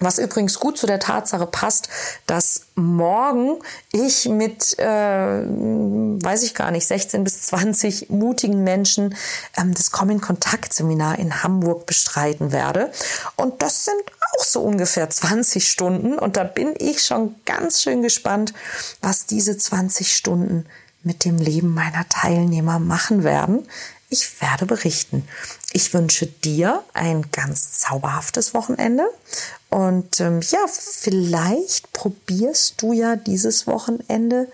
Was 0.00 0.18
übrigens 0.18 0.58
gut 0.58 0.76
zu 0.76 0.88
der 0.88 0.98
Tatsache 0.98 1.46
passt, 1.46 1.88
dass 2.26 2.62
morgen 2.74 3.60
ich 3.92 4.28
mit, 4.28 4.76
äh, 4.78 4.84
weiß 4.84 6.42
ich 6.42 6.54
gar 6.54 6.72
nicht, 6.72 6.86
16 6.86 7.22
bis 7.22 7.42
20 7.42 8.10
mutigen 8.10 8.64
Menschen 8.64 9.14
ähm, 9.56 9.72
das 9.72 9.92
Komm 9.92 10.10
in 10.10 10.20
Kontakt 10.20 10.74
Seminar 10.74 11.18
in 11.20 11.44
Hamburg 11.44 11.86
bestreiten 11.86 12.50
werde. 12.50 12.90
Und 13.36 13.62
das 13.62 13.84
sind 13.84 14.02
auch 14.36 14.44
so 14.44 14.62
ungefähr 14.62 15.08
20 15.08 15.70
Stunden. 15.70 16.18
Und 16.18 16.36
da 16.36 16.42
bin 16.42 16.74
ich 16.76 17.02
schon 17.04 17.36
ganz 17.44 17.80
schön 17.80 18.02
gespannt, 18.02 18.52
was 19.00 19.26
diese 19.26 19.56
20 19.56 20.14
Stunden 20.14 20.66
mit 21.04 21.24
dem 21.24 21.38
Leben 21.38 21.72
meiner 21.72 22.08
Teilnehmer 22.08 22.80
machen 22.80 23.22
werden. 23.22 23.68
Ich 24.10 24.40
werde 24.40 24.66
berichten. 24.66 25.26
Ich 25.76 25.92
wünsche 25.92 26.26
dir 26.26 26.84
ein 26.92 27.32
ganz 27.32 27.80
zauberhaftes 27.80 28.54
Wochenende. 28.54 29.08
Und 29.70 30.20
ähm, 30.20 30.40
ja, 30.40 30.60
vielleicht 30.68 31.92
probierst 31.92 32.80
du 32.80 32.92
ja 32.92 33.16
dieses 33.16 33.66
Wochenende 33.66 34.46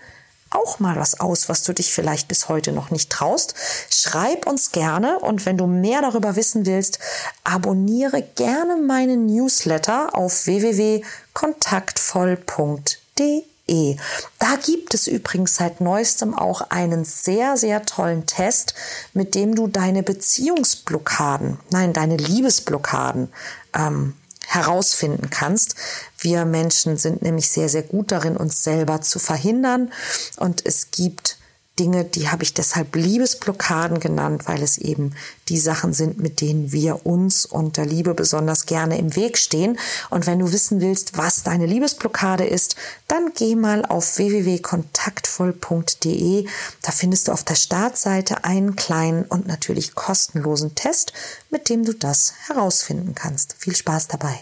auch 0.49 0.79
mal 0.79 0.95
was 0.95 1.19
aus, 1.19 1.47
was 1.47 1.61
du 1.61 1.73
dich 1.73 1.93
vielleicht 1.93 2.27
bis 2.27 2.49
heute 2.49 2.71
noch 2.71 2.89
nicht 2.89 3.11
traust. 3.11 3.53
Schreib 3.91 4.47
uns 4.47 4.71
gerne. 4.71 5.19
Und 5.19 5.45
wenn 5.45 5.59
du 5.59 5.67
mehr 5.67 6.01
darüber 6.01 6.35
wissen 6.35 6.65
willst, 6.65 6.97
abonniere 7.43 8.23
gerne 8.23 8.77
meinen 8.77 9.27
Newsletter 9.27 10.15
auf 10.15 10.47
www.kontaktvoll.de 10.47 13.43
www.ecom.de. 13.71 13.97
Da 14.39 14.55
gibt 14.55 14.93
es 14.93 15.07
übrigens 15.07 15.55
seit 15.55 15.81
neuestem 15.81 16.33
auch 16.33 16.61
einen 16.69 17.05
sehr, 17.05 17.57
sehr 17.57 17.83
tollen 17.83 18.25
Test, 18.25 18.73
mit 19.13 19.35
dem 19.35 19.55
du 19.55 19.67
deine 19.67 20.03
Beziehungsblockaden, 20.03 21.57
nein, 21.69 21.93
deine 21.93 22.17
Liebesblockaden 22.17 23.29
ähm, 23.73 24.13
herausfinden 24.47 25.29
kannst. 25.29 25.75
Wir 26.17 26.45
Menschen 26.45 26.97
sind 26.97 27.21
nämlich 27.21 27.49
sehr, 27.49 27.69
sehr 27.69 27.83
gut 27.83 28.11
darin, 28.11 28.37
uns 28.37 28.63
selber 28.63 29.01
zu 29.01 29.19
verhindern. 29.19 29.91
Und 30.37 30.65
es 30.65 30.91
gibt 30.91 31.37
Dinge, 31.79 32.03
die 32.03 32.27
habe 32.29 32.43
ich 32.43 32.53
deshalb 32.53 32.95
Liebesblockaden 32.95 33.99
genannt, 33.99 34.43
weil 34.45 34.61
es 34.61 34.77
eben 34.77 35.15
die 35.47 35.57
Sachen 35.57 35.93
sind, 35.93 36.19
mit 36.19 36.41
denen 36.41 36.71
wir 36.71 37.03
uns 37.05 37.45
und 37.45 37.77
der 37.77 37.85
Liebe 37.85 38.13
besonders 38.13 38.65
gerne 38.65 38.97
im 38.97 39.15
Weg 39.15 39.37
stehen. 39.37 39.79
Und 40.09 40.27
wenn 40.27 40.39
du 40.39 40.51
wissen 40.51 40.81
willst, 40.81 41.17
was 41.17 41.43
deine 41.43 41.65
Liebesblockade 41.65 42.45
ist, 42.45 42.75
dann 43.07 43.31
geh 43.35 43.55
mal 43.55 43.85
auf 43.85 44.17
www.kontaktvoll.de. 44.17 46.45
Da 46.81 46.91
findest 46.91 47.29
du 47.29 47.31
auf 47.31 47.45
der 47.45 47.55
Startseite 47.55 48.43
einen 48.43 48.75
kleinen 48.75 49.23
und 49.23 49.47
natürlich 49.47 49.95
kostenlosen 49.95 50.75
Test, 50.75 51.13
mit 51.49 51.69
dem 51.69 51.85
du 51.85 51.93
das 51.93 52.33
herausfinden 52.47 53.15
kannst. 53.15 53.55
Viel 53.57 53.75
Spaß 53.75 54.09
dabei. 54.09 54.41